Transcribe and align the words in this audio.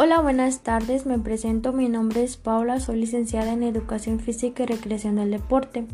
Hola, 0.00 0.20
buenas 0.20 0.60
tardes. 0.60 1.06
Me 1.06 1.18
presento. 1.18 1.72
Mi 1.72 1.88
nombre 1.88 2.22
es 2.22 2.36
Paula. 2.36 2.78
Soy 2.78 3.00
licenciada 3.00 3.52
en 3.52 3.64
Educación 3.64 4.20
Física 4.20 4.62
y 4.62 4.66
Recreación 4.66 5.16
del 5.16 5.32
Deporte. 5.32 5.86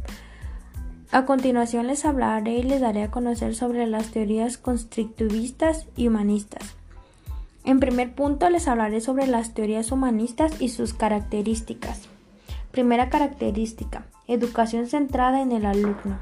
A 1.11 1.25
continuación 1.25 1.87
les 1.87 2.05
hablaré 2.05 2.59
y 2.59 2.65
les 2.65 2.83
daré 2.83 3.05
a 3.05 3.11
conocer 3.11 3.55
sobre 3.55 3.87
las 3.87 4.11
teorías 4.11 4.59
constructivistas 4.59 5.87
y 5.97 6.09
humanistas. 6.09 6.77
En 7.65 7.81
primer 7.81 8.15
punto 8.15 8.51
les 8.51 8.69
hablaré 8.69 9.01
sobre 9.01 9.27
las 9.27 9.55
teorías 9.55 9.91
humanistas 9.91 10.61
y 10.61 10.69
sus 10.69 10.93
características. 10.93 12.03
Primera 12.73 13.09
característica, 13.09 14.05
educación 14.29 14.87
centrada 14.87 15.41
en 15.41 15.51
el 15.51 15.65
alumno. 15.65 16.19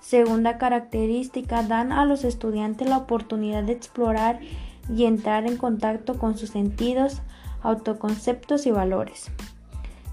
Segunda 0.00 0.58
característica, 0.58 1.64
dan 1.64 1.90
a 1.90 2.04
los 2.04 2.22
estudiantes 2.22 2.88
la 2.88 2.98
oportunidad 2.98 3.64
de 3.64 3.72
explorar 3.72 4.38
y 4.94 5.04
entrar 5.04 5.46
en 5.46 5.56
contacto 5.56 6.18
con 6.18 6.36
sus 6.36 6.50
sentidos, 6.50 7.22
autoconceptos 7.62 8.66
y 8.66 8.70
valores. 8.70 9.30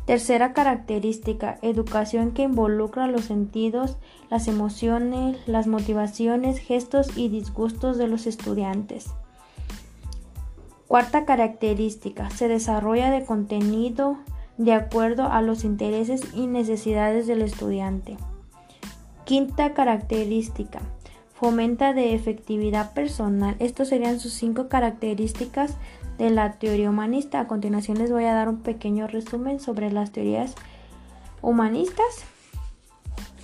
Tercera 0.05 0.51
característica, 0.51 1.59
educación 1.61 2.31
que 2.31 2.43
involucra 2.43 3.07
los 3.07 3.25
sentidos, 3.25 3.97
las 4.29 4.47
emociones, 4.49 5.37
las 5.47 5.67
motivaciones, 5.67 6.59
gestos 6.59 7.17
y 7.17 7.29
disgustos 7.29 7.97
de 7.97 8.07
los 8.07 8.27
estudiantes. 8.27 9.11
Cuarta 10.87 11.25
característica, 11.25 12.29
se 12.29 12.49
desarrolla 12.49 13.11
de 13.11 13.25
contenido 13.25 14.17
de 14.57 14.73
acuerdo 14.73 15.31
a 15.31 15.41
los 15.41 15.63
intereses 15.63 16.21
y 16.33 16.47
necesidades 16.47 17.25
del 17.25 17.41
estudiante. 17.41 18.17
Quinta 19.23 19.73
característica, 19.73 20.81
fomenta 21.43 21.91
de 21.91 22.15
efectividad 22.15 22.93
personal. 22.93 23.57
Estos 23.59 23.89
serían 23.89 24.21
sus 24.21 24.31
cinco 24.31 24.69
características 24.69 25.75
de 26.17 26.29
la 26.29 26.53
teoría 26.53 26.89
humanista. 26.89 27.41
A 27.41 27.47
continuación 27.49 27.97
les 27.97 28.13
voy 28.13 28.23
a 28.23 28.33
dar 28.33 28.47
un 28.47 28.61
pequeño 28.61 29.07
resumen 29.07 29.59
sobre 29.59 29.91
las 29.91 30.13
teorías 30.13 30.55
humanistas. 31.41 32.23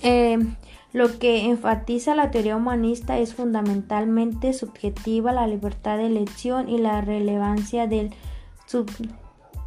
Eh, 0.02 0.38
lo 0.94 1.18
que 1.18 1.44
enfatiza 1.44 2.14
la 2.14 2.30
teoría 2.30 2.56
humanista 2.56 3.18
es 3.18 3.34
fundamentalmente 3.34 4.54
subjetiva 4.54 5.32
la 5.32 5.46
libertad 5.46 5.98
de 5.98 6.06
elección 6.06 6.70
y 6.70 6.78
la 6.78 7.02
relevancia 7.02 7.86
del 7.86 8.14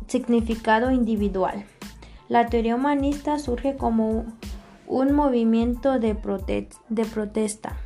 significado 0.07 0.89
individual. 0.89 1.65
La 2.29 2.47
teoría 2.47 2.73
humanista 2.73 3.37
surge 3.37 3.75
como 3.77 4.25
un 4.87 5.13
movimiento 5.13 5.99
de, 5.99 6.17
de 6.89 7.05
protesta 7.05 7.77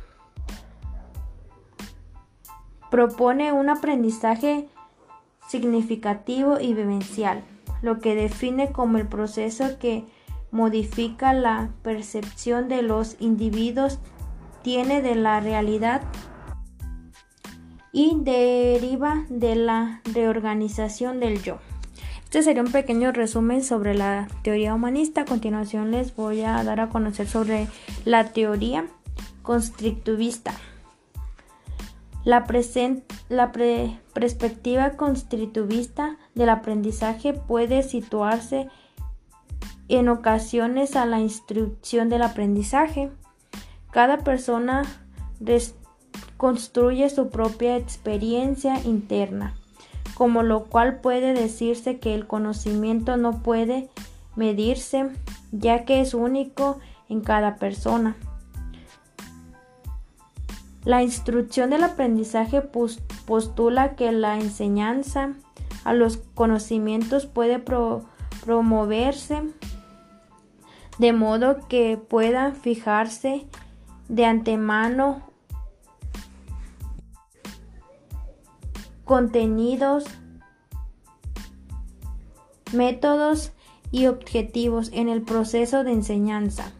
Propone 2.90 3.52
un 3.52 3.68
aprendizaje 3.68 4.68
significativo 5.48 6.60
y 6.60 6.74
vivencial, 6.74 7.42
lo 7.82 8.00
que 8.00 8.14
define 8.14 8.72
como 8.72 8.98
el 8.98 9.06
proceso 9.06 9.78
que 9.78 10.04
modifica 10.50 11.32
la 11.32 11.70
percepción 11.82 12.68
de 12.68 12.82
los 12.82 13.16
individuos, 13.20 13.98
tiene 14.62 15.02
de 15.02 15.14
la 15.14 15.40
realidad 15.40 16.02
y 17.92 18.16
deriva 18.20 19.24
de 19.28 19.56
la 19.56 20.00
reorganización 20.12 21.20
del 21.20 21.42
yo. 21.42 21.58
Este 22.24 22.42
sería 22.42 22.62
un 22.62 22.70
pequeño 22.70 23.10
resumen 23.12 23.64
sobre 23.64 23.94
la 23.94 24.28
teoría 24.42 24.74
humanista. 24.74 25.22
A 25.22 25.24
continuación 25.24 25.90
les 25.90 26.14
voy 26.14 26.42
a 26.42 26.62
dar 26.62 26.80
a 26.80 26.90
conocer 26.90 27.26
sobre 27.26 27.68
la 28.04 28.32
teoría 28.32 28.84
constructivista. 29.42 30.52
La, 32.28 32.44
perspectiva 34.12 34.90
constructivista 34.90 36.18
del 36.34 36.50
aprendizaje 36.50 37.32
puede 37.32 37.82
situarse 37.82 38.68
en 39.88 40.10
ocasiones 40.10 40.94
a 40.94 41.06
la 41.06 41.20
instrucción 41.20 42.10
del 42.10 42.20
aprendizaje. 42.20 43.10
Cada 43.92 44.18
persona 44.18 44.82
construye 46.36 47.08
su 47.08 47.30
propia 47.30 47.78
experiencia 47.78 48.78
interna, 48.84 49.54
como 50.12 50.42
lo 50.42 50.64
cual 50.64 51.00
puede 51.00 51.32
decirse 51.32 51.98
que 51.98 52.14
el 52.14 52.26
conocimiento 52.26 53.16
no 53.16 53.42
puede 53.42 53.88
medirse, 54.36 55.08
ya 55.50 55.86
que 55.86 56.02
es 56.02 56.12
único 56.12 56.78
en 57.08 57.22
cada 57.22 57.56
persona. 57.56 58.18
La 60.88 61.02
instrucción 61.02 61.68
del 61.68 61.84
aprendizaje 61.84 62.62
postula 62.62 63.94
que 63.94 64.10
la 64.10 64.38
enseñanza 64.38 65.34
a 65.84 65.92
los 65.92 66.16
conocimientos 66.34 67.26
puede 67.26 67.58
promoverse 67.58 69.42
de 70.98 71.12
modo 71.12 71.68
que 71.68 71.98
pueda 71.98 72.52
fijarse 72.52 73.46
de 74.08 74.24
antemano 74.24 75.28
contenidos, 79.04 80.06
métodos 82.72 83.52
y 83.90 84.06
objetivos 84.06 84.88
en 84.94 85.10
el 85.10 85.20
proceso 85.20 85.84
de 85.84 85.92
enseñanza. 85.92 86.72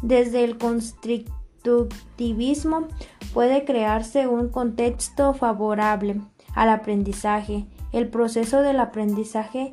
Desde 0.00 0.44
el 0.44 0.56
constructivismo 0.56 2.88
puede 3.32 3.64
crearse 3.64 4.26
un 4.26 4.48
contexto 4.48 5.34
favorable 5.34 6.20
al 6.54 6.68
aprendizaje. 6.68 7.66
El 7.92 8.08
proceso 8.08 8.62
del 8.62 8.80
aprendizaje 8.80 9.72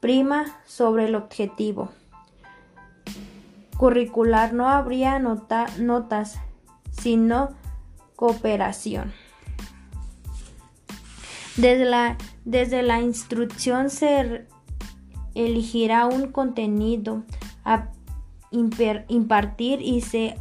prima 0.00 0.60
sobre 0.66 1.06
el 1.06 1.14
objetivo. 1.14 1.90
Curricular 3.76 4.52
no 4.52 4.68
habría 4.68 5.18
notas, 5.18 6.38
sino 6.90 7.50
cooperación. 8.16 9.12
Desde 11.56 11.84
la, 11.84 12.16
desde 12.44 12.82
la 12.82 13.00
instrucción 13.00 13.90
se 13.90 14.46
elegirá 15.34 16.06
un 16.06 16.32
contenido 16.32 17.22
a 17.64 17.88
impartir 18.50 19.80
y 19.82 20.00
se 20.00 20.36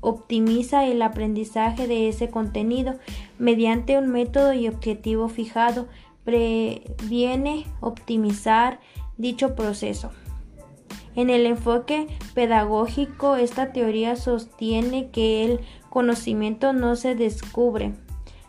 optimiza 0.00 0.86
el 0.86 1.02
aprendizaje 1.02 1.86
de 1.86 2.08
ese 2.08 2.28
contenido 2.30 2.96
mediante 3.38 3.98
un 3.98 4.08
método 4.08 4.52
y 4.52 4.68
objetivo 4.68 5.28
fijado, 5.28 5.88
previene 6.24 7.66
optimizar 7.80 8.80
dicho 9.16 9.54
proceso. 9.54 10.10
En 11.14 11.30
el 11.30 11.46
enfoque 11.46 12.08
pedagógico, 12.34 13.36
esta 13.36 13.72
teoría 13.72 14.16
sostiene 14.16 15.10
que 15.10 15.44
el 15.44 15.60
conocimiento 15.88 16.74
no 16.74 16.94
se 16.94 17.14
descubre, 17.14 17.94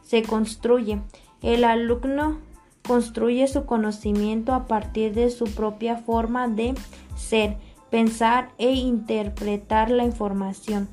se 0.01 0.23
construye. 0.23 1.01
El 1.41 1.63
alumno 1.63 2.39
construye 2.85 3.47
su 3.47 3.65
conocimiento 3.65 4.53
a 4.53 4.65
partir 4.65 5.13
de 5.13 5.29
su 5.29 5.45
propia 5.45 5.97
forma 5.97 6.47
de 6.47 6.73
ser, 7.15 7.57
pensar 7.89 8.49
e 8.57 8.71
interpretar 8.71 9.89
la 9.89 10.03
información. 10.03 10.89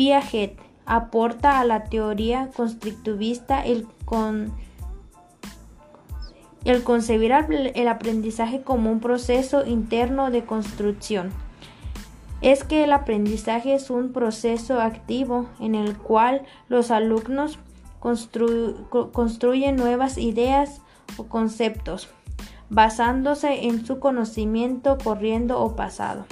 Piaget 0.00 0.58
aporta 0.86 1.60
a 1.60 1.64
la 1.66 1.84
teoría 1.84 2.48
constructivista 2.56 3.60
el, 3.60 3.86
el 6.64 6.82
concebir 6.84 7.32
el 7.74 7.86
aprendizaje 7.86 8.62
como 8.62 8.90
un 8.90 9.00
proceso 9.00 9.66
interno 9.66 10.30
de 10.30 10.46
construcción. 10.46 11.28
Es 12.40 12.64
que 12.64 12.84
el 12.84 12.94
aprendizaje 12.94 13.74
es 13.74 13.90
un 13.90 14.14
proceso 14.14 14.80
activo 14.80 15.50
en 15.60 15.74
el 15.74 15.98
cual 15.98 16.46
los 16.70 16.90
alumnos 16.90 17.58
construyen 18.00 19.76
nuevas 19.76 20.16
ideas 20.16 20.80
o 21.18 21.24
conceptos 21.24 22.08
basándose 22.70 23.66
en 23.66 23.84
su 23.84 23.98
conocimiento 23.98 24.96
corriendo 24.96 25.60
o 25.60 25.76
pasado. 25.76 26.24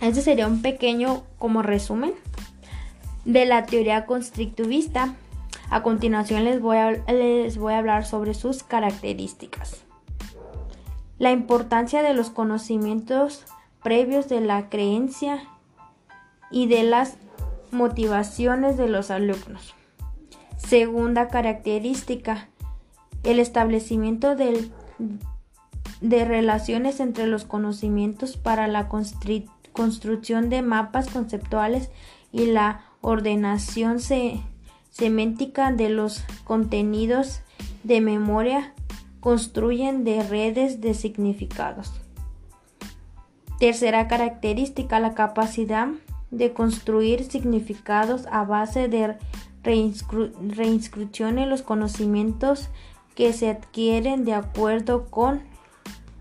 Este 0.00 0.20
sería 0.20 0.46
un 0.46 0.62
pequeño 0.62 1.22
como 1.38 1.62
resumen 1.62 2.12
de 3.24 3.46
la 3.46 3.66
teoría 3.66 4.06
constructivista. 4.06 5.14
A 5.70 5.82
continuación 5.82 6.44
les 6.44 6.60
voy 6.60 6.76
a, 6.76 6.90
les 6.90 7.58
voy 7.58 7.72
a 7.72 7.78
hablar 7.78 8.04
sobre 8.04 8.34
sus 8.34 8.62
características. 8.62 9.82
La 11.18 11.32
importancia 11.32 12.02
de 12.02 12.12
los 12.12 12.30
conocimientos 12.30 13.44
previos 13.82 14.28
de 14.28 14.40
la 14.40 14.68
creencia 14.68 15.42
y 16.50 16.66
de 16.66 16.82
las 16.82 17.16
motivaciones 17.70 18.76
de 18.76 18.88
los 18.88 19.10
alumnos. 19.10 19.74
Segunda 20.58 21.28
característica, 21.28 22.48
el 23.24 23.40
establecimiento 23.40 24.36
del, 24.36 24.70
de 26.00 26.24
relaciones 26.24 27.00
entre 27.00 27.26
los 27.26 27.44
conocimientos 27.44 28.36
para 28.36 28.68
la 28.68 28.88
construcción 28.88 29.55
construcción 29.76 30.48
de 30.48 30.62
mapas 30.62 31.08
conceptuales 31.08 31.90
y 32.32 32.46
la 32.46 32.80
ordenación 33.00 33.98
semántica 34.90 35.70
de 35.70 35.90
los 35.90 36.24
contenidos 36.44 37.40
de 37.84 38.00
memoria 38.00 38.72
construyen 39.20 40.02
de 40.02 40.22
redes 40.22 40.80
de 40.80 40.94
significados. 40.94 41.92
Tercera 43.58 44.08
característica, 44.08 44.98
la 45.00 45.14
capacidad 45.14 45.88
de 46.30 46.52
construir 46.52 47.24
significados 47.24 48.26
a 48.30 48.44
base 48.44 48.88
de 48.88 49.16
reinscripción 49.62 51.38
en 51.38 51.50
los 51.50 51.62
conocimientos 51.62 52.68
que 53.14 53.32
se 53.32 53.48
adquieren 53.48 54.24
de 54.24 54.34
acuerdo 54.34 55.06
con 55.06 55.42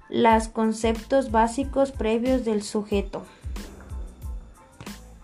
los 0.10 0.48
conceptos 0.48 1.32
básicos 1.32 1.92
previos 1.92 2.46
del 2.46 2.64
sujeto. 2.64 3.24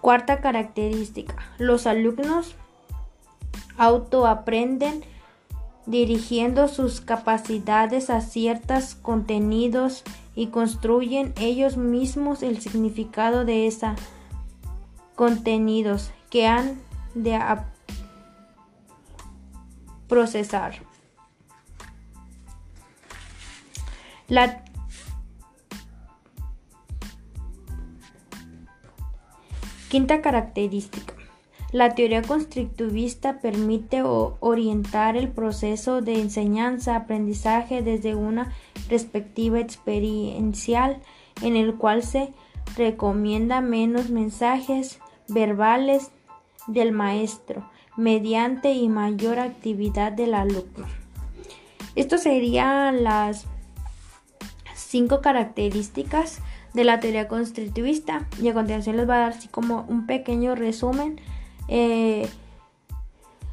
Cuarta 0.02 0.42
característica. 0.42 1.36
Los 1.60 1.86
alumnos 1.86 2.56
autoaprenden 3.78 5.04
dirigiendo 5.86 6.68
sus 6.68 7.02
capacidades 7.02 8.10
a 8.10 8.22
ciertos 8.22 8.96
contenidos 8.96 10.04
y 10.36 10.48
construyen 10.48 11.34
ellos 11.38 11.78
mismos 11.78 12.44
el 12.44 12.62
significado 12.62 13.46
de 13.46 13.68
esos 13.68 13.92
contenidos 15.16 16.12
que 16.30 16.48
han 16.48 16.82
de 17.14 17.40
procesar. 20.08 20.76
La 24.28 24.64
quinta 29.92 30.22
característica. 30.22 31.14
La 31.74 31.96
teoría 31.96 32.22
constructivista 32.22 33.42
permite 33.42 34.02
orientar 34.04 35.18
el 35.18 35.28
proceso 35.28 36.02
de 36.02 36.22
enseñanza-aprendizaje 36.22 37.82
desde 37.82 38.16
una 38.16 38.54
perspectiva 38.88 39.60
experiencial 39.60 41.02
en 41.42 41.58
el 41.58 41.76
cual 41.76 42.04
se 42.04 42.34
recomienda 42.78 43.60
menos 43.60 44.10
mensajes 44.10 45.00
verbales 45.28 46.12
del 46.68 46.94
maestro 46.94 47.70
mediante 47.98 48.72
y 48.72 48.88
mayor 48.88 49.40
actividad 49.40 50.14
del 50.14 50.36
alumno. 50.36 50.88
Estas 51.96 52.24
serían 52.24 53.04
las 53.04 53.46
cinco 54.74 55.20
características 55.20 56.40
de 56.74 56.84
la 56.84 57.00
teoría 57.00 57.28
constructivista 57.28 58.28
y 58.42 58.48
a 58.48 58.54
continuación 58.54 58.98
les 58.98 59.06
voy 59.06 59.16
a 59.16 59.20
dar 59.20 59.32
así 59.34 59.48
como 59.48 59.86
un 59.90 60.06
pequeño 60.06 60.56
resumen 60.56 61.20
eh, 61.68 62.28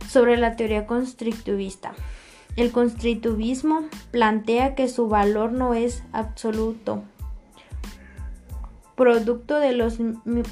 sobre 0.09 0.37
la 0.37 0.57
teoría 0.57 0.87
constructivista. 0.87 1.95
El 2.57 2.73
constructivismo 2.73 3.83
plantea 4.11 4.75
que 4.75 4.89
su 4.89 5.09
valor 5.09 5.53
no 5.53 5.75
es 5.75 6.03
absoluto, 6.13 7.05
producto 8.97 9.61
de 9.61 9.73
los 9.73 9.99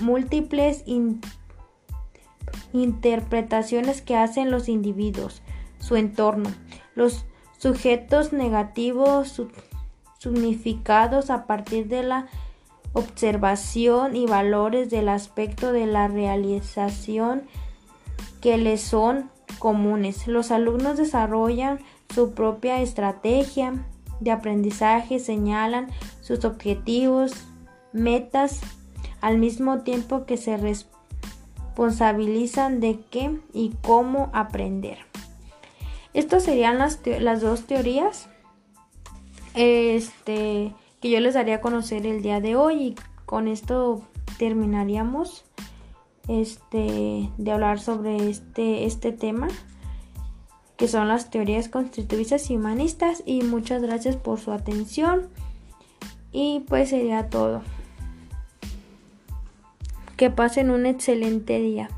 múltiples 0.01 0.85
interpretaciones 2.73 4.03
que 4.03 4.17
hacen 4.17 4.53
los 4.53 4.69
individuos, 4.69 5.43
su 5.81 5.97
entorno, 5.97 6.51
los 6.95 7.27
sujetos 7.59 8.33
negativos 8.33 9.43
significados 10.19 11.31
a 11.31 11.47
partir 11.47 11.89
de 11.89 12.05
la 12.05 12.29
observación 12.97 14.17
y 14.17 14.25
valores 14.25 14.89
del 14.89 15.11
aspecto 15.11 15.71
de 15.71 15.85
la 15.85 16.09
realización 16.09 17.43
que 18.41 18.57
les 18.57 18.81
son 18.81 19.31
comunes. 19.59 20.27
Los 20.27 20.51
alumnos 20.51 20.97
desarrollan 20.97 21.81
su 22.15 22.33
propia 22.33 22.81
estrategia 22.81 23.85
de 24.21 24.31
aprendizaje, 24.31 25.19
señalan 25.19 25.89
sus 26.23 26.47
objetivos, 26.47 27.33
metas, 27.93 28.63
al 29.21 29.37
mismo 29.37 29.81
tiempo 29.81 30.25
que 30.25 30.39
se 30.39 30.57
responsabilizan 30.57 32.81
de 32.81 33.01
qué 33.11 33.39
y 33.53 33.75
cómo 33.83 34.31
aprender. 34.33 34.97
Estas 36.15 36.45
serían 36.45 36.79
las, 36.79 37.01
las 37.21 37.43
dos 37.43 37.67
teorías. 37.67 38.31
Este 39.55 40.73
que 41.01 41.11
yo 41.11 41.21
les 41.21 41.35
daría 41.35 41.57
a 41.57 41.61
conocer 41.61 42.07
el 42.07 42.23
día 42.23 42.41
de 42.41 42.57
hoy 42.57 42.75
y 42.83 42.95
con 43.25 43.49
esto 43.49 44.03
terminaríamos 44.39 45.45
este 46.29 47.31
de 47.37 47.53
hablar 47.53 47.79
sobre 47.79 48.29
este 48.29 48.85
este 48.85 49.13
tema 49.13 49.49
que 50.77 50.89
son 50.89 51.09
las 51.09 51.31
teorías 51.31 51.69
constructivistas 51.69 52.51
y 52.51 52.57
humanistas 52.57 53.23
y 53.25 53.43
muchas 53.43 53.83
gracias 53.83 54.17
por 54.17 54.39
su 54.39 54.53
atención 54.53 55.29
y 56.33 56.65
pues 56.69 56.91
sería 56.91 57.31
todo. 57.31 57.63
Que 60.17 60.31
pasen 60.31 60.71
un 60.71 60.87
excelente 60.87 61.59
día 61.61 61.89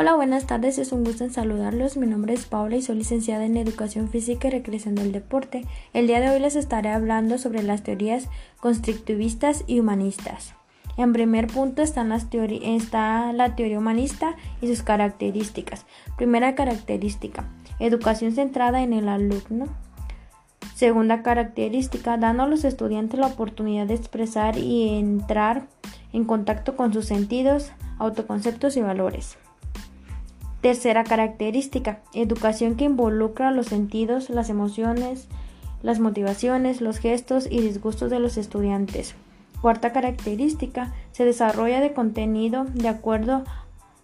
Hola, 0.00 0.14
buenas 0.14 0.46
tardes, 0.46 0.78
es 0.78 0.92
un 0.92 1.02
gusto 1.02 1.24
en 1.24 1.32
saludarlos. 1.32 1.96
Mi 1.96 2.06
nombre 2.06 2.32
es 2.32 2.46
Paula 2.46 2.76
y 2.76 2.82
soy 2.82 2.98
licenciada 2.98 3.44
en 3.44 3.56
Educación 3.56 4.08
Física 4.08 4.46
y 4.46 4.52
Recreación 4.52 4.94
del 4.94 5.10
Deporte. 5.10 5.64
El 5.92 6.06
día 6.06 6.20
de 6.20 6.30
hoy 6.30 6.38
les 6.38 6.54
estaré 6.54 6.90
hablando 6.90 7.36
sobre 7.36 7.64
las 7.64 7.82
teorías 7.82 8.28
constructivistas 8.60 9.64
y 9.66 9.80
humanistas. 9.80 10.54
En 10.96 11.12
primer 11.12 11.48
punto 11.48 11.82
están 11.82 12.10
las 12.10 12.28
está 12.32 13.32
la 13.32 13.56
teoría 13.56 13.80
humanista 13.80 14.36
y 14.62 14.68
sus 14.68 14.84
características. 14.84 15.84
Primera 16.16 16.54
característica, 16.54 17.48
educación 17.80 18.30
centrada 18.30 18.82
en 18.82 18.92
el 18.92 19.08
alumno. 19.08 19.66
Segunda 20.76 21.24
característica, 21.24 22.16
dando 22.18 22.44
a 22.44 22.46
los 22.46 22.62
estudiantes 22.62 23.18
la 23.18 23.26
oportunidad 23.26 23.88
de 23.88 23.94
expresar 23.94 24.58
y 24.58 24.90
entrar 24.96 25.66
en 26.12 26.24
contacto 26.24 26.76
con 26.76 26.92
sus 26.92 27.06
sentidos, 27.06 27.72
autoconceptos 27.98 28.76
y 28.76 28.80
valores. 28.80 29.38
Tercera 30.60 31.04
característica, 31.04 32.00
educación 32.12 32.74
que 32.74 32.84
involucra 32.84 33.52
los 33.52 33.66
sentidos, 33.66 34.28
las 34.28 34.50
emociones, 34.50 35.28
las 35.82 36.00
motivaciones, 36.00 36.80
los 36.80 36.98
gestos 36.98 37.46
y 37.48 37.60
disgustos 37.60 38.10
de 38.10 38.18
los 38.18 38.36
estudiantes. 38.36 39.14
Cuarta 39.60 39.92
característica, 39.92 40.92
se 41.12 41.24
desarrolla 41.24 41.80
de 41.80 41.92
contenido 41.92 42.64
de 42.74 42.88
acuerdo 42.88 43.44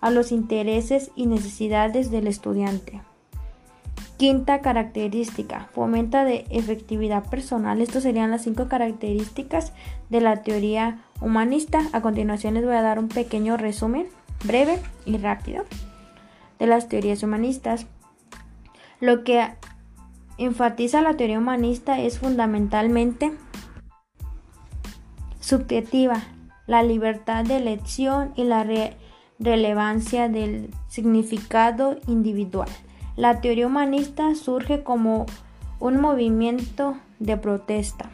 a 0.01 0.11
los 0.13 0.31
intereses 0.31 1.11
y 1.17 1.27
necesidades 1.27 2.13
del 2.13 2.29
estudiante. 2.29 3.03
Quinta 4.17 4.61
característica, 4.61 5.69
fomenta 5.73 6.25
de 6.25 6.47
efectividad 6.51 7.29
personal. 7.29 7.81
Estas 7.81 8.05
serían 8.05 8.31
las 8.31 8.43
cinco 8.43 8.69
características 8.69 9.73
de 10.09 10.21
la 10.21 10.43
teoría 10.45 11.01
humanista. 11.21 11.81
A 11.93 12.01
continuación 12.01 12.55
les 12.55 12.65
voy 12.65 12.77
a 12.77 12.83
dar 12.83 13.01
un 13.01 13.09
pequeño 13.09 13.57
resumen, 13.57 14.07
breve 14.45 14.79
y 15.05 15.17
rápido 15.17 15.65
de 16.59 16.67
las 16.67 16.89
teorías 16.89 17.23
humanistas. 17.23 17.87
Lo 19.01 19.25
que 19.25 19.49
enfatiza 20.39 21.03
la 21.03 21.17
teoría 21.17 21.39
humanista 21.39 22.01
es 22.01 22.19
fundamentalmente 22.19 23.33
subjetiva, 25.41 26.23
la 26.67 26.83
libertad 26.83 27.45
de 27.45 27.57
elección 27.57 28.33
y 28.35 28.45
la 28.45 28.67
relevancia 29.39 30.29
del 30.29 30.71
significado 30.89 31.99
individual. 32.07 32.69
La 33.17 33.41
teoría 33.41 33.67
humanista 33.67 34.35
surge 34.35 34.83
como 34.83 35.27
un 35.81 36.01
movimiento 36.01 36.97
de 37.19 37.37
protesta. 37.37 38.11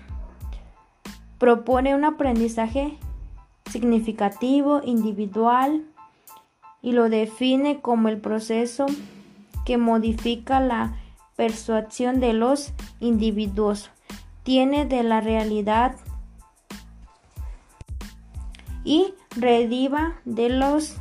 Propone 1.39 1.95
un 1.95 2.05
aprendizaje 2.05 2.99
significativo, 3.71 4.81
individual, 4.85 5.85
y 6.83 6.93
lo 6.93 7.09
define 7.09 7.81
como 7.81 8.09
el 8.09 8.19
proceso 8.19 8.87
que 9.65 9.77
modifica 9.77 10.61
la 10.61 10.97
persuasión 11.37 12.21
de 12.21 12.33
los 12.33 12.73
individuos, 13.01 13.91
tiene 14.43 14.85
de 14.85 15.03
la 15.03 15.21
realidad 15.21 15.97
y 18.85 19.15
rediva 19.37 20.15
de 20.25 20.49
las 20.49 20.99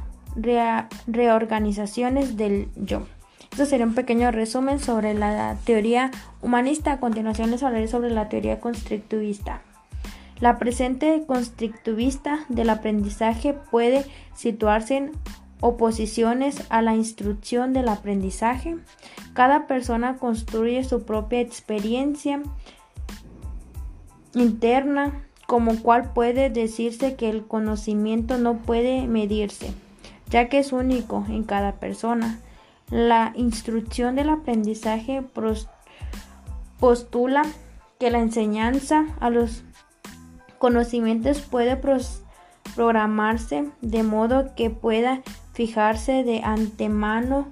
reorganizaciones 1.07 2.37
del 2.37 2.69
yo. 2.75 3.07
Esto 3.51 3.65
sería 3.65 3.85
un 3.85 3.95
pequeño 3.95 4.31
resumen 4.31 4.79
sobre 4.79 5.13
la 5.13 5.57
teoría 5.65 6.11
humanista. 6.41 6.93
A 6.93 6.99
continuación 6.99 7.51
les 7.51 7.63
hablaré 7.63 7.87
sobre 7.87 8.11
la 8.11 8.29
teoría 8.29 8.59
constructivista. 8.59 9.61
La 10.39 10.57
presente 10.57 11.23
constructivista 11.27 12.45
del 12.47 12.69
aprendizaje 12.69 13.53
puede 13.53 14.05
situarse 14.35 14.95
en 14.95 15.11
oposiciones 15.61 16.63
a 16.69 16.81
la 16.81 16.95
instrucción 16.95 17.73
del 17.73 17.89
aprendizaje. 17.89 18.77
Cada 19.33 19.67
persona 19.67 20.17
construye 20.17 20.83
su 20.83 21.03
propia 21.03 21.41
experiencia 21.41 22.41
interna 24.33 25.23
como 25.47 25.81
cual 25.81 26.13
puede 26.13 26.49
decirse 26.49 27.15
que 27.15 27.29
el 27.29 27.45
conocimiento 27.45 28.37
no 28.37 28.57
puede 28.57 29.07
medirse, 29.07 29.73
ya 30.29 30.47
que 30.47 30.59
es 30.59 30.71
único 30.71 31.25
en 31.27 31.43
cada 31.43 31.73
persona. 31.79 32.39
La 32.91 33.33
instrucción 33.35 34.15
del 34.15 34.29
aprendizaje 34.29 35.23
postula 36.79 37.43
que 37.99 38.11
la 38.11 38.19
enseñanza 38.19 39.05
a 39.19 39.29
los 39.29 39.63
conocimientos 40.59 41.41
puede 41.41 41.79
programarse 42.75 43.69
de 43.81 44.03
modo 44.03 44.53
que 44.55 44.69
pueda 44.69 45.21
fijarse 45.59 46.23
de 46.23 46.41
antemano 46.41 47.49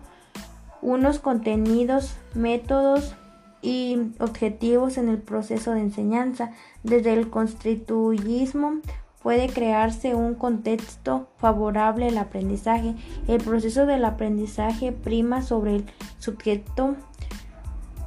unos 0.82 1.20
contenidos, 1.20 2.16
métodos 2.36 3.14
y 3.62 3.98
objetivos 4.20 4.98
en 4.98 5.10
el 5.10 5.18
proceso 5.18 5.74
de 5.74 5.82
enseñanza. 5.82 6.52
Desde 6.84 7.12
el 7.12 7.30
constituyismo 7.30 8.76
puede 9.22 9.50
crearse 9.50 10.16
un 10.16 10.36
contexto 10.36 11.28
favorable 11.36 12.08
al 12.08 12.18
aprendizaje. 12.18 12.96
El 13.28 13.44
proceso 13.44 13.86
del 13.86 14.06
aprendizaje 14.06 14.94
prima 14.94 15.42
sobre 15.42 15.76
el 15.76 15.86
sujeto 16.18 16.96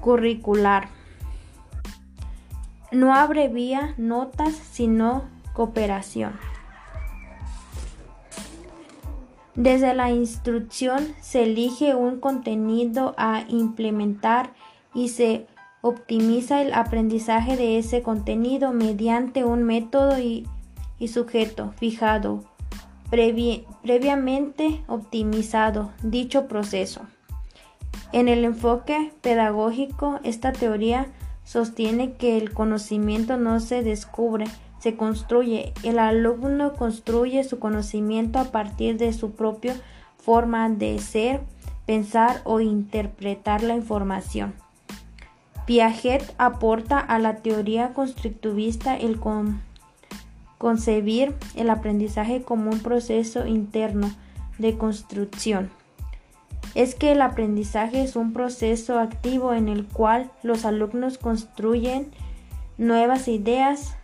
curricular. 0.01 0.89
No 2.91 3.15
abrevia 3.15 3.93
notas, 3.99 4.55
sino 4.55 5.25
cooperación. 5.53 6.50
Desde 9.61 9.93
la 9.93 10.11
instrucción 10.11 11.07
se 11.21 11.43
elige 11.43 11.95
un 11.95 12.19
contenido 12.19 13.15
a 13.19 13.45
implementar 13.47 14.55
y 14.95 15.11
se 15.11 15.49
optimiza 15.83 16.63
el 16.63 16.73
aprendizaje 16.73 17.59
de 17.59 17.77
ese 17.77 18.01
contenido 18.01 18.73
mediante 18.73 19.45
un 19.45 19.65
método 19.65 20.19
y, 20.19 20.49
sujeto 21.07 21.75
fijado, 21.77 22.43
previamente 23.11 24.83
optimizado 24.87 25.93
dicho 26.03 26.49
proceso. 26.49 27.03
En 28.15 28.29
el 28.29 28.47
enfoque 28.47 29.13
pedagógico, 29.21 30.21
esta 30.25 30.53
teoría 30.53 31.09
sostiene 31.45 32.15
que 32.15 32.39
el 32.39 32.55
conocimiento 32.55 33.37
no 33.37 33.61
se 33.61 33.83
descubre, 33.83 34.47
se 34.81 34.97
construye. 34.97 35.73
El 35.85 35.99
alumno 35.99 36.73
construye 36.73 37.45
su 37.45 37.59
conocimiento 37.59 38.39
a 38.39 38.45
partir 38.45 38.97
de 38.97 39.13
su 39.13 39.33
propia 39.33 39.77
forma 40.19 40.69
de 40.69 40.99
ser, 40.99 41.41
pensar 41.87 42.41
o 42.45 42.61
interpretar 42.61 43.63
la 43.63 43.75
información. 43.75 44.55
Piaget 45.67 46.35
aporta 46.39 46.99
a 46.99 47.19
la 47.19 47.37
teoría 47.37 47.93
constructivista 47.93 48.97
el 48.97 49.21
concebir 50.59 51.35
el 51.55 51.71
aprendizaje 51.71 52.43
como 52.43 52.71
un 52.71 52.81
proceso 52.81 53.47
interno 53.47 54.11
de 54.59 54.77
construcción. 54.77 55.71
Es 56.75 56.95
que 56.95 57.13
el 57.13 57.23
aprendizaje 57.23 58.03
es 58.03 58.17
un 58.17 58.33
proceso 58.33 58.99
activo 58.99 59.55
en 59.55 59.69
el 59.69 59.87
cual 59.87 60.31
los 60.43 60.65
alumnos 60.65 61.19
construyen 61.19 62.11
nuevas 62.79 63.29
ideas 63.29 63.97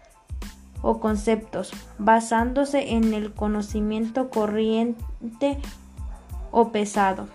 o 0.86 1.00
conceptos 1.00 1.72
basándose 1.98 2.92
en 2.92 3.12
el 3.12 3.34
conocimiento 3.34 4.30
corriente 4.30 5.58
o 6.52 6.70
pesado. 6.70 7.26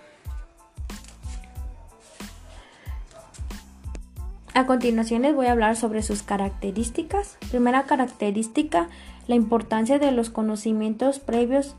A 4.54 4.66
continuación 4.66 5.24
les 5.24 5.36
voy 5.36 5.48
a 5.48 5.52
hablar 5.52 5.76
sobre 5.76 6.02
sus 6.02 6.24
características. 6.24 7.38
Primera 7.50 7.84
característica, 7.84 8.88
la 9.28 9.36
importancia 9.36 10.00
de 10.00 10.14
los 10.14 10.30
conocimientos 10.30 11.20
previos 11.20 11.76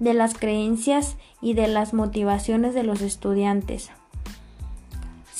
de 0.00 0.14
las 0.14 0.34
creencias 0.34 1.16
y 1.40 1.54
de 1.54 1.68
las 1.68 1.94
motivaciones 1.94 2.74
de 2.74 2.82
los 2.82 3.00
estudiantes. 3.00 3.90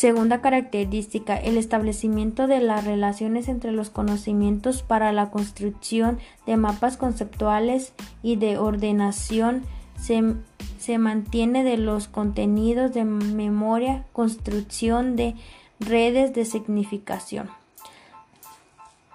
Segunda 0.02 0.40
característica, 0.40 1.36
el 1.36 1.56
establecimiento 1.56 2.48
de 2.48 2.58
las 2.58 2.84
relaciones 2.84 3.46
entre 3.46 3.70
los 3.70 3.88
conocimientos 3.88 4.82
para 4.82 5.12
la 5.12 5.30
construcción 5.30 6.18
de 6.44 6.56
mapas 6.56 6.96
conceptuales 6.96 7.92
y 8.20 8.34
de 8.34 8.58
ordenación 8.58 9.62
se, 9.96 10.34
se 10.80 10.98
mantiene 10.98 11.62
de 11.62 11.76
los 11.76 12.08
contenidos 12.08 12.92
de 12.92 13.04
memoria, 13.04 14.04
construcción 14.12 15.14
de 15.14 15.36
redes 15.78 16.34
de 16.34 16.46
significación. 16.46 17.48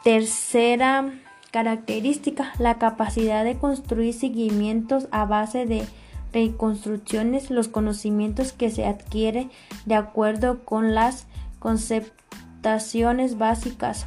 Tercera 0.05 1.11
característica, 1.51 2.53
la 2.59 2.77
capacidad 2.77 3.43
de 3.43 3.57
construir 3.57 4.13
seguimientos 4.13 5.09
a 5.11 5.25
base 5.25 5.65
de 5.65 5.85
reconstrucciones, 6.33 7.49
los 7.49 7.67
conocimientos 7.67 8.53
que 8.53 8.69
se 8.69 8.85
adquiere 8.85 9.49
de 9.85 9.95
acuerdo 9.95 10.63
con 10.63 10.93
las 10.95 11.27
conceptaciones 11.59 13.37
básicas 13.37 14.05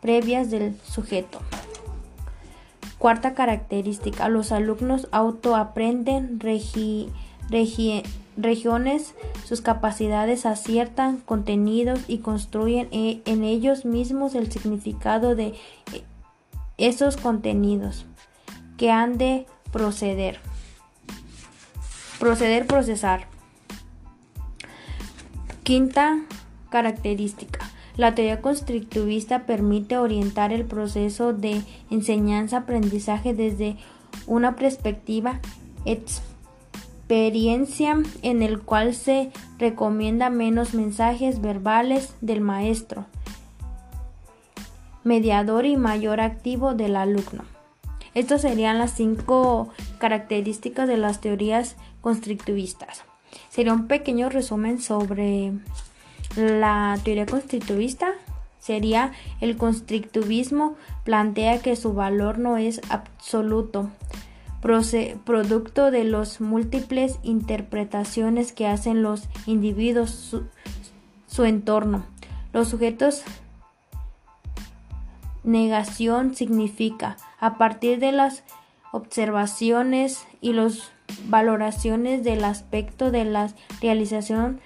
previas 0.00 0.50
del 0.50 0.76
sujeto. 0.82 1.40
Cuarta 2.98 3.34
característica, 3.34 4.28
los 4.28 4.52
alumnos 4.52 5.08
autoaprenden 5.10 6.40
regi 6.40 7.10
regiones, 8.36 9.14
sus 9.44 9.60
capacidades 9.60 10.46
aciertan 10.46 11.18
contenidos 11.18 12.00
y 12.08 12.18
construyen 12.18 12.88
e, 12.90 13.20
en 13.24 13.44
ellos 13.44 13.84
mismos 13.84 14.34
el 14.34 14.50
significado 14.50 15.34
de 15.34 15.54
e, 15.92 16.04
esos 16.78 17.16
contenidos 17.16 18.06
que 18.76 18.90
han 18.90 19.18
de 19.18 19.46
proceder. 19.72 20.38
Proceder, 22.18 22.66
procesar. 22.66 23.26
Quinta 25.62 26.18
característica. 26.70 27.60
La 27.96 28.14
teoría 28.14 28.40
constructivista 28.40 29.46
permite 29.46 29.98
orientar 29.98 30.52
el 30.52 30.64
proceso 30.64 31.32
de 31.32 31.62
enseñanza-aprendizaje 31.90 33.34
desde 33.34 33.76
una 34.26 34.56
perspectiva 34.56 35.40
experiencia 35.86 37.96
en 38.22 38.42
el 38.42 38.60
cual 38.60 38.94
se 38.94 39.30
recomienda 39.58 40.30
menos 40.30 40.74
mensajes 40.74 41.40
verbales 41.40 42.14
del 42.20 42.40
maestro, 42.40 43.06
mediador 45.04 45.66
y 45.66 45.76
mayor 45.76 46.20
activo 46.20 46.74
del 46.74 46.96
alumno. 46.96 47.44
Estas 48.14 48.42
serían 48.42 48.78
las 48.78 48.92
cinco 48.92 49.68
características 49.98 50.88
de 50.88 50.96
las 50.96 51.20
teorías 51.20 51.76
constructivistas. 52.06 53.02
Sería 53.48 53.72
un 53.72 53.88
pequeño 53.88 54.28
resumen 54.28 54.80
sobre 54.80 55.54
la 56.36 56.96
teoría 57.02 57.26
constructivista. 57.26 58.12
Sería 58.60 59.10
el 59.40 59.56
constructivismo 59.56 60.76
plantea 61.02 61.60
que 61.60 61.74
su 61.74 61.94
valor 61.94 62.38
no 62.38 62.58
es 62.58 62.80
absoluto, 62.90 63.90
producto 65.24 65.90
de 65.90 66.04
las 66.04 66.40
múltiples 66.40 67.18
interpretaciones 67.24 68.52
que 68.52 68.68
hacen 68.68 69.02
los 69.02 69.24
individuos 69.44 70.46
su, 71.26 71.44
entorno. 71.44 72.06
Los 72.52 72.68
sujetos 72.68 73.24
negación 75.42 76.36
significa 76.36 77.16
a 77.40 77.58
partir 77.58 77.98
de 77.98 78.12
las 78.12 78.44
observaciones 78.92 80.24
y 80.40 80.52
las 80.52 80.92
valoraciones 81.26 82.24
del 82.24 82.44
aspecto 82.44 83.10
de 83.10 83.24
la 83.24 83.50
realización 83.80 84.60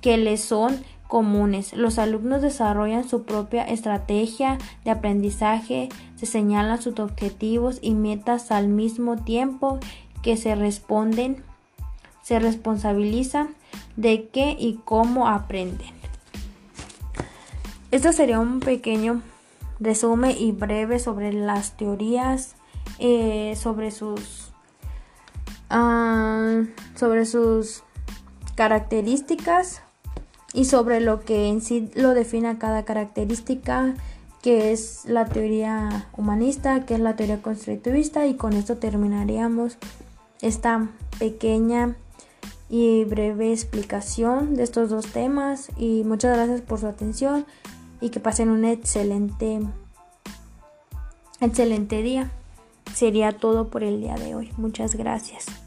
que 0.00 0.16
les 0.16 0.40
son 0.42 0.82
comunes. 1.08 1.72
Los 1.74 1.98
alumnos 1.98 2.42
desarrollan 2.42 3.08
su 3.08 3.24
propia 3.24 3.62
estrategia 3.64 4.58
de 4.84 4.90
aprendizaje, 4.90 5.88
se 6.16 6.26
señalan 6.26 6.82
sus 6.82 6.98
objetivos 6.98 7.78
y 7.82 7.94
metas 7.94 8.50
al 8.50 8.68
mismo 8.68 9.16
tiempo 9.16 9.78
que 10.22 10.36
se 10.36 10.54
responden, 10.54 11.42
se 12.22 12.38
responsabilizan 12.38 13.54
de 13.96 14.28
qué 14.28 14.56
y 14.58 14.80
cómo 14.84 15.28
aprenden. 15.28 15.92
Esto 17.90 18.12
sería 18.12 18.40
un 18.40 18.58
pequeño 18.60 19.22
resumen 19.78 20.34
y 20.36 20.50
breve 20.52 20.98
sobre 20.98 21.32
las 21.32 21.76
teorías, 21.76 22.56
eh, 22.98 23.54
sobre 23.56 23.92
sus 23.92 24.43
ah, 25.74 26.62
sobre 26.94 27.26
sus 27.26 27.82
características 28.54 29.82
y 30.52 30.66
sobre 30.66 31.00
lo 31.00 31.20
que 31.20 31.48
en 31.48 31.60
sí 31.60 31.90
lo 31.94 32.14
define 32.14 32.56
cada 32.58 32.84
característica, 32.84 33.94
que 34.42 34.72
es 34.72 35.04
la 35.06 35.26
teoría 35.26 36.08
humanista, 36.16 36.86
que 36.86 36.94
es 36.94 37.00
la 37.00 37.16
teoría 37.16 37.42
constructivista, 37.42 38.26
y 38.26 38.34
con 38.34 38.52
esto 38.52 38.76
terminaríamos 38.76 39.76
esta 40.40 40.88
pequeña 41.18 41.96
y 42.68 43.04
breve 43.04 43.52
explicación 43.52 44.54
de 44.54 44.62
estos 44.62 44.90
dos 44.90 45.06
temas 45.06 45.70
y 45.76 46.04
muchas 46.04 46.36
gracias 46.36 46.60
por 46.60 46.80
su 46.80 46.86
atención 46.86 47.46
y 48.00 48.10
que 48.10 48.20
pasen 48.20 48.48
un 48.48 48.64
excelente 48.64 49.60
Excelente 51.40 52.02
día. 52.02 52.30
Sería 52.94 53.32
todo 53.32 53.68
por 53.68 53.82
el 53.82 54.00
día 54.00 54.14
de 54.14 54.34
hoy. 54.34 54.52
Muchas 54.56 54.94
gracias. 54.94 55.63